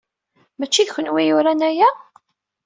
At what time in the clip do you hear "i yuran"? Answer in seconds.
1.21-1.65